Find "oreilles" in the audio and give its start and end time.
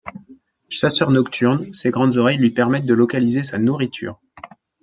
2.17-2.39